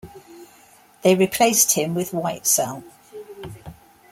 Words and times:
They 1.03 1.13
replaced 1.13 1.73
him 1.73 1.93
with 1.93 2.09
Whitesell. 2.09 2.83